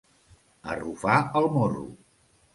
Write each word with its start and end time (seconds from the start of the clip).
Arrufar 0.75 1.19
el 1.43 1.51
morro. 1.59 1.87